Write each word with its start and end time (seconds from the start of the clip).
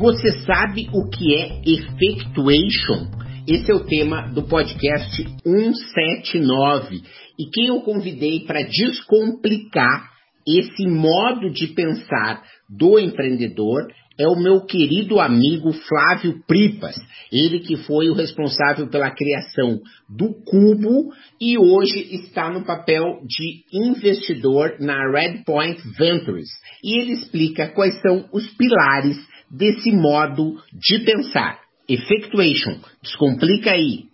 Você 0.00 0.32
sabe 0.46 0.88
o 0.94 1.10
que 1.10 1.34
é 1.34 1.60
effectuation? 1.60 3.10
Esse 3.46 3.70
é 3.70 3.74
o 3.74 3.84
tema 3.84 4.32
do 4.32 4.44
podcast 4.44 5.14
179 5.42 7.02
e 7.38 7.50
quem 7.52 7.66
eu 7.66 7.82
convidei 7.82 8.40
para 8.46 8.62
descomplicar 8.62 10.08
esse 10.48 10.86
modo 10.86 11.50
de 11.50 11.66
pensar 11.74 12.42
do 12.66 12.98
empreendedor 12.98 13.88
é 14.18 14.26
o 14.26 14.40
meu 14.40 14.64
querido 14.64 15.20
amigo 15.20 15.70
Flávio 15.72 16.42
Pripas, 16.46 16.96
ele 17.30 17.60
que 17.60 17.76
foi 17.76 18.08
o 18.08 18.14
responsável 18.14 18.88
pela 18.88 19.10
criação 19.10 19.80
do 20.08 20.32
Cubo 20.44 21.12
e 21.38 21.58
hoje 21.58 22.14
está 22.14 22.50
no 22.50 22.64
papel 22.64 23.20
de 23.26 23.64
investidor 23.70 24.76
na 24.80 25.10
Redpoint 25.10 25.78
Ventures. 25.98 26.48
E 26.82 27.00
ele 27.00 27.12
explica 27.12 27.68
quais 27.68 28.00
são 28.00 28.26
os 28.32 28.46
pilares 28.56 29.18
desse 29.50 29.90
modo 29.90 30.56
de 30.72 31.00
pensar. 31.00 31.58
Effectuation, 31.88 32.78
descomplica 33.02 33.72
aí. 33.72 34.04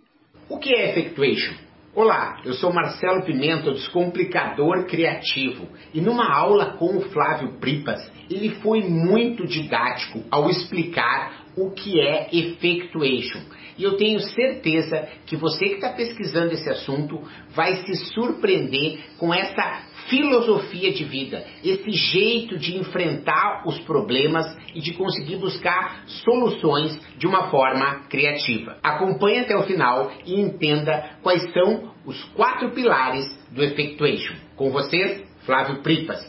O 0.49 0.57
que 0.57 0.73
é 0.73 0.89
effectuation? 0.89 1.53
Olá, 1.93 2.41
eu 2.45 2.53
sou 2.53 2.71
Marcelo 2.71 3.23
Pimenta, 3.23 3.71
descomplicador 3.71 4.85
criativo, 4.85 5.67
e 5.93 5.99
numa 5.99 6.31
aula 6.31 6.77
com 6.77 6.97
o 6.97 7.01
Flávio 7.09 7.59
Pripas, 7.59 8.11
ele 8.29 8.51
foi 8.61 8.81
muito 8.81 9.47
didático 9.47 10.23
ao 10.29 10.49
explicar 10.49 11.45
o 11.55 11.71
que 11.71 11.99
é 11.99 12.29
effectuation. 12.31 13.41
E 13.77 13.83
eu 13.83 13.97
tenho 13.97 14.19
certeza 14.19 15.07
que 15.25 15.35
você 15.35 15.69
que 15.69 15.75
está 15.75 15.89
pesquisando 15.89 16.53
esse 16.53 16.69
assunto 16.69 17.21
vai 17.49 17.77
se 17.77 17.95
surpreender 18.13 18.99
com 19.17 19.33
essa 19.33 19.81
filosofia 20.07 20.91
de 20.93 21.03
vida, 21.03 21.45
esse 21.63 21.91
jeito 21.91 22.57
de 22.57 22.77
enfrentar 22.77 23.63
os 23.65 23.79
problemas 23.79 24.45
e 24.73 24.81
de 24.81 24.93
conseguir 24.93 25.37
buscar 25.37 26.03
soluções 26.05 26.99
de 27.17 27.27
uma 27.27 27.49
forma 27.49 28.07
criativa. 28.09 28.77
Acompanhe 28.83 29.39
até 29.39 29.55
o 29.55 29.63
final 29.63 30.11
e 30.25 30.39
entenda 30.39 31.17
quais 31.21 31.51
são 31.51 31.91
os 32.05 32.23
quatro 32.35 32.71
pilares 32.71 33.25
do 33.51 33.63
Effectuation. 33.63 34.35
Com 34.55 34.71
vocês, 34.71 35.23
Flávio 35.45 35.81
Pripas. 35.81 36.19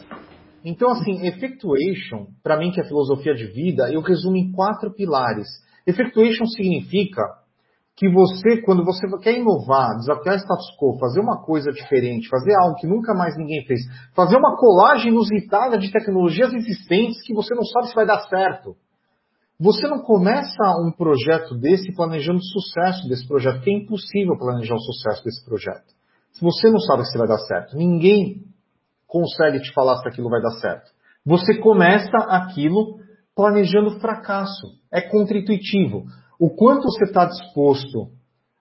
Então, 0.63 0.91
assim, 0.91 1.25
effectuation, 1.25 2.27
para 2.43 2.57
mim 2.57 2.71
que 2.71 2.81
é 2.81 2.83
filosofia 2.83 3.33
de 3.33 3.45
vida, 3.45 3.89
eu 3.91 4.01
resumo 4.01 4.35
em 4.35 4.51
quatro 4.51 4.93
pilares. 4.93 5.47
Effectuation 5.87 6.45
significa 6.45 7.21
que 7.99 8.07
você, 8.07 8.61
quando 8.61 8.85
você 8.85 9.05
quer 9.21 9.37
inovar, 9.37 9.97
desafiar 9.97 10.37
status 10.37 10.73
quo, 10.79 10.97
fazer 10.97 11.19
uma 11.19 11.43
coisa 11.43 11.69
diferente, 11.69 12.29
fazer 12.29 12.55
algo 12.55 12.75
que 12.75 12.87
nunca 12.87 13.13
mais 13.13 13.35
ninguém 13.35 13.65
fez, 13.65 13.81
fazer 14.15 14.37
uma 14.37 14.55
colagem 14.55 15.11
inusitada 15.11 15.77
de 15.77 15.91
tecnologias 15.91 16.53
existentes 16.53 17.21
que 17.21 17.33
você 17.33 17.53
não 17.53 17.65
sabe 17.65 17.89
se 17.89 17.95
vai 17.95 18.05
dar 18.05 18.21
certo. 18.21 18.77
Você 19.59 19.85
não 19.89 19.99
começa 19.99 20.63
um 20.79 20.93
projeto 20.95 21.53
desse 21.59 21.93
planejando 21.93 22.39
o 22.39 22.41
sucesso 22.41 23.05
desse 23.09 23.27
projeto, 23.27 23.55
porque 23.55 23.71
é 23.71 23.77
impossível 23.79 24.37
planejar 24.37 24.75
o 24.75 24.79
sucesso 24.79 25.21
desse 25.25 25.43
projeto. 25.43 25.93
Se 26.31 26.41
você 26.41 26.71
não 26.71 26.79
sabe 26.79 27.03
se 27.03 27.17
vai 27.17 27.27
dar 27.27 27.39
certo, 27.39 27.75
ninguém 27.75 28.45
consegue 29.05 29.59
te 29.59 29.73
falar 29.73 29.97
se 29.97 30.07
aquilo 30.07 30.29
vai 30.29 30.41
dar 30.41 30.57
certo. 30.61 30.89
Você 31.25 31.57
começa 31.59 32.15
aquilo 32.29 32.97
planejando 33.35 33.99
fracasso. 33.99 34.67
É 34.89 35.01
contra-intuitivo. 35.01 36.05
O 36.39 36.49
quanto 36.49 36.83
você 36.83 37.03
está 37.03 37.25
disposto 37.25 38.11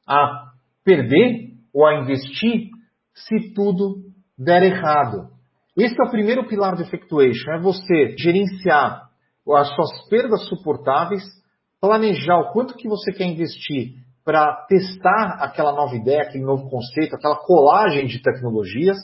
a 0.06 0.50
perder 0.84 1.52
ou 1.72 1.86
a 1.86 2.00
investir 2.00 2.70
se 3.14 3.54
tudo 3.54 4.02
der 4.36 4.64
errado. 4.64 5.28
Esse 5.76 5.94
é 6.00 6.04
o 6.04 6.10
primeiro 6.10 6.48
pilar 6.48 6.74
do 6.74 6.82
Effectuation, 6.82 7.52
é 7.52 7.60
você 7.60 8.16
gerenciar 8.18 9.08
as 9.48 9.68
suas 9.74 10.08
perdas 10.08 10.48
suportáveis, 10.48 11.22
planejar 11.80 12.38
o 12.40 12.52
quanto 12.52 12.74
que 12.74 12.88
você 12.88 13.12
quer 13.12 13.26
investir 13.26 13.94
para 14.24 14.66
testar 14.66 15.38
aquela 15.40 15.72
nova 15.72 15.94
ideia, 15.94 16.22
aquele 16.22 16.44
novo 16.44 16.68
conceito, 16.68 17.14
aquela 17.14 17.36
colagem 17.36 18.06
de 18.06 18.20
tecnologias. 18.20 18.96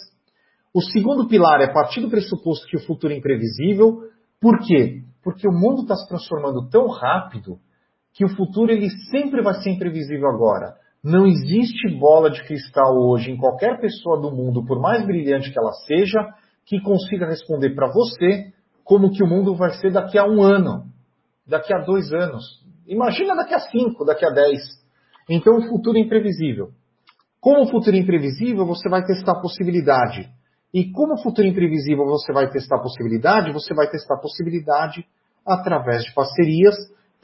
O 0.74 0.82
segundo 0.82 1.28
pilar 1.28 1.60
é 1.60 1.72
partir 1.72 2.00
do 2.00 2.10
pressuposto 2.10 2.66
que 2.66 2.76
o 2.76 2.84
futuro 2.84 3.12
é 3.12 3.16
imprevisível. 3.16 4.00
Por 4.40 4.58
quê? 4.58 5.02
Porque 5.22 5.46
o 5.48 5.52
mundo 5.52 5.82
está 5.82 5.94
se 5.94 6.08
transformando 6.08 6.68
tão 6.68 6.88
rápido 6.88 7.58
que 8.14 8.24
o 8.24 8.34
futuro 8.36 8.70
ele 8.70 8.88
sempre 9.10 9.42
vai 9.42 9.54
ser 9.54 9.70
imprevisível 9.70 10.28
agora. 10.28 10.76
Não 11.02 11.26
existe 11.26 11.98
bola 11.98 12.30
de 12.30 12.42
cristal 12.44 12.96
hoje 12.96 13.30
em 13.30 13.36
qualquer 13.36 13.78
pessoa 13.80 14.18
do 14.20 14.30
mundo, 14.30 14.64
por 14.64 14.80
mais 14.80 15.04
brilhante 15.04 15.52
que 15.52 15.58
ela 15.58 15.72
seja, 15.86 16.18
que 16.64 16.80
consiga 16.80 17.26
responder 17.26 17.74
para 17.74 17.92
você 17.92 18.52
como 18.84 19.10
que 19.10 19.22
o 19.22 19.26
mundo 19.26 19.54
vai 19.54 19.70
ser 19.74 19.92
daqui 19.92 20.18
a 20.18 20.24
um 20.24 20.40
ano, 20.40 20.84
daqui 21.46 21.74
a 21.74 21.78
dois 21.78 22.12
anos. 22.12 22.44
Imagina 22.86 23.34
daqui 23.34 23.54
a 23.54 23.58
cinco, 23.58 24.04
daqui 24.04 24.24
a 24.24 24.30
dez. 24.30 24.62
Então 25.28 25.58
o 25.58 25.68
futuro 25.68 25.98
é 25.98 26.00
imprevisível. 26.00 26.68
Como 27.40 27.62
o 27.62 27.70
futuro 27.70 27.96
é 27.96 27.98
imprevisível, 27.98 28.64
você 28.64 28.88
vai 28.88 29.04
testar 29.04 29.32
a 29.32 29.40
possibilidade. 29.40 30.30
E 30.72 30.90
como 30.90 31.14
o 31.14 31.22
futuro 31.22 31.46
é 31.46 31.50
imprevisível, 31.50 32.06
você 32.06 32.32
vai 32.32 32.48
testar 32.48 32.76
a 32.76 32.82
possibilidade, 32.82 33.52
você 33.52 33.74
vai 33.74 33.88
testar 33.88 34.14
a 34.14 34.20
possibilidade 34.20 35.04
através 35.46 36.04
de 36.04 36.14
parcerias, 36.14 36.74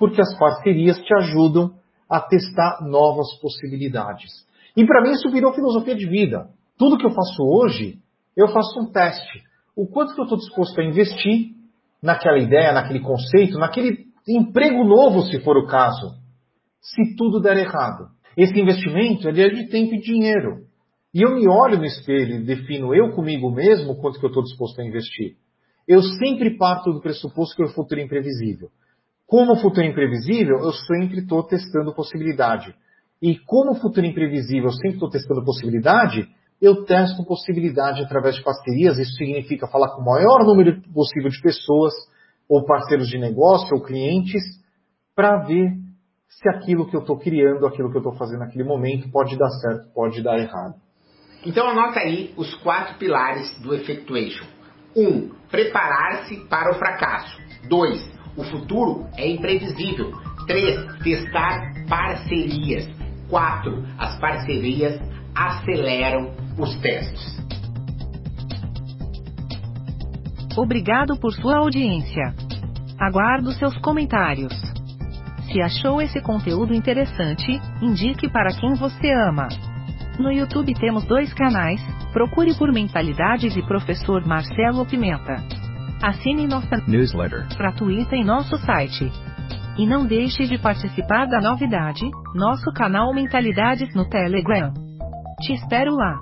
porque 0.00 0.18
as 0.18 0.34
parcerias 0.38 0.98
te 1.02 1.14
ajudam 1.14 1.74
a 2.08 2.18
testar 2.20 2.80
novas 2.80 3.38
possibilidades. 3.38 4.30
E 4.74 4.86
para 4.86 5.02
mim 5.02 5.10
isso 5.10 5.30
virou 5.30 5.52
filosofia 5.52 5.94
de 5.94 6.06
vida. 6.08 6.48
Tudo 6.78 6.96
que 6.96 7.04
eu 7.04 7.10
faço 7.10 7.42
hoje, 7.42 7.98
eu 8.34 8.48
faço 8.48 8.80
um 8.80 8.90
teste. 8.90 9.42
O 9.76 9.86
quanto 9.86 10.14
que 10.14 10.20
eu 10.20 10.24
estou 10.24 10.38
disposto 10.38 10.80
a 10.80 10.84
investir 10.84 11.50
naquela 12.02 12.38
ideia, 12.38 12.72
naquele 12.72 13.00
conceito, 13.00 13.58
naquele 13.58 14.06
emprego 14.26 14.82
novo, 14.84 15.22
se 15.24 15.38
for 15.40 15.58
o 15.58 15.66
caso, 15.66 16.14
se 16.80 17.14
tudo 17.14 17.38
der 17.38 17.58
errado. 17.58 18.08
Esse 18.34 18.58
investimento 18.58 19.28
é 19.28 19.32
de 19.32 19.68
tempo 19.68 19.94
e 19.94 20.00
dinheiro. 20.00 20.64
E 21.12 21.20
eu 21.22 21.34
me 21.34 21.46
olho 21.46 21.76
no 21.76 21.84
espelho 21.84 22.36
e 22.36 22.44
defino 22.44 22.94
eu 22.94 23.10
comigo 23.10 23.50
mesmo 23.50 23.96
quanto 23.96 24.18
que 24.18 24.24
eu 24.24 24.28
estou 24.28 24.42
disposto 24.42 24.80
a 24.80 24.84
investir. 24.84 25.36
Eu 25.86 26.00
sempre 26.02 26.56
parto 26.56 26.90
do 26.90 27.02
pressuposto 27.02 27.54
que 27.54 27.64
o 27.64 27.68
futuro 27.68 28.00
é 28.00 28.04
imprevisível. 28.04 28.70
Como 29.30 29.52
o 29.52 29.56
futuro 29.56 29.86
é 29.86 29.88
imprevisível, 29.88 30.58
eu 30.58 30.72
sempre 30.72 31.20
estou 31.20 31.44
testando 31.44 31.94
possibilidade. 31.94 32.74
E 33.22 33.38
como 33.46 33.70
o 33.70 33.80
futuro 33.80 34.04
é 34.04 34.08
imprevisível, 34.08 34.64
eu 34.64 34.72
sempre 34.72 34.94
estou 34.94 35.08
testando 35.08 35.44
possibilidade, 35.44 36.28
eu 36.60 36.84
testo 36.84 37.24
possibilidade 37.24 38.02
através 38.02 38.34
de 38.34 38.42
parcerias. 38.42 38.98
Isso 38.98 39.12
significa 39.12 39.68
falar 39.68 39.94
com 39.94 40.02
o 40.02 40.04
maior 40.04 40.44
número 40.44 40.82
possível 40.92 41.30
de 41.30 41.40
pessoas, 41.40 41.92
ou 42.48 42.64
parceiros 42.64 43.06
de 43.06 43.18
negócio, 43.18 43.68
ou 43.76 43.84
clientes, 43.84 44.42
para 45.14 45.44
ver 45.46 45.74
se 46.28 46.48
aquilo 46.48 46.90
que 46.90 46.96
eu 46.96 47.00
estou 47.00 47.16
criando, 47.16 47.64
aquilo 47.68 47.88
que 47.88 47.98
eu 47.98 48.00
estou 48.00 48.16
fazendo 48.16 48.40
naquele 48.40 48.64
momento, 48.64 49.08
pode 49.12 49.38
dar 49.38 49.50
certo, 49.50 49.94
pode 49.94 50.20
dar 50.24 50.40
errado. 50.40 50.74
Então 51.46 51.68
anota 51.68 52.00
aí 52.00 52.34
os 52.36 52.52
quatro 52.64 52.98
pilares 52.98 53.56
do 53.60 53.72
Effectuation. 53.76 54.44
1. 54.96 55.06
Um, 55.06 55.30
preparar-se 55.48 56.34
para 56.48 56.72
o 56.72 56.74
fracasso. 56.74 57.38
2. 57.68 58.19
O 58.40 58.44
futuro 58.44 59.06
é 59.18 59.28
imprevisível. 59.28 60.12
3. 60.46 60.98
Testar 61.02 61.74
parcerias. 61.86 62.88
4. 63.28 63.84
As 63.98 64.18
parcerias 64.18 64.98
aceleram 65.34 66.34
os 66.58 66.74
testes. 66.76 67.38
Obrigado 70.56 71.20
por 71.20 71.34
sua 71.34 71.58
audiência. 71.58 72.34
Aguardo 72.98 73.52
seus 73.52 73.76
comentários. 73.78 74.54
Se 75.52 75.60
achou 75.60 76.00
esse 76.00 76.22
conteúdo 76.22 76.72
interessante, 76.72 77.60
indique 77.82 78.26
para 78.30 78.54
quem 78.58 78.72
você 78.72 79.12
ama. 79.28 79.48
No 80.18 80.32
YouTube 80.32 80.72
temos 80.80 81.04
dois 81.04 81.32
canais, 81.34 81.80
procure 82.10 82.54
por 82.54 82.72
Mentalidades 82.72 83.54
e 83.54 83.62
Professor 83.62 84.26
Marcelo 84.26 84.86
Pimenta. 84.86 85.59
Assine 86.02 86.46
nossa 86.46 86.76
newsletter 86.86 87.46
gratuita 87.58 88.16
em 88.16 88.24
nosso 88.24 88.56
site. 88.64 89.12
E 89.76 89.86
não 89.86 90.06
deixe 90.06 90.46
de 90.46 90.56
participar 90.56 91.26
da 91.26 91.40
novidade, 91.42 92.08
nosso 92.34 92.72
canal 92.72 93.12
Mentalidades 93.12 93.94
no 93.94 94.08
Telegram. 94.08 94.72
Te 95.42 95.52
espero 95.52 95.94
lá. 95.94 96.18